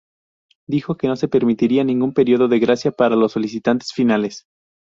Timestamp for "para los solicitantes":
2.91-3.93